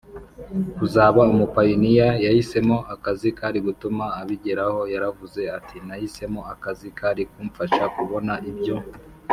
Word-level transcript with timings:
kuzaba 0.77 1.19
umupayiniya 1.33 2.07
yahisemo 2.25 2.77
akazi 2.93 3.27
kari 3.37 3.59
gutuma 3.67 4.05
abigeraho 4.21 4.79
Yaravuze 4.93 5.41
ati 5.57 5.77
nahisemo 5.87 6.41
akazi 6.53 6.87
kari 6.99 7.23
kumfasha 7.31 7.83
kubona 7.95 8.33
ibyo 8.51 8.75